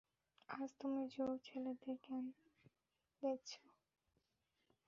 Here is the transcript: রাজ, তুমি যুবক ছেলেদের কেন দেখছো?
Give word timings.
রাজ, 0.49 0.69
তুমি 0.79 1.01
যুবক 1.13 1.37
ছেলেদের 1.43 1.95
কেন 2.03 2.25
দেখছো? 3.23 3.61